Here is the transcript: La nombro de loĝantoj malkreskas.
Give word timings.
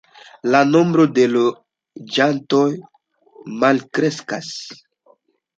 La 0.53 0.61
nombro 0.75 1.03
de 1.17 1.25
loĝantoj 1.33 2.63
malkreskas. 3.65 4.53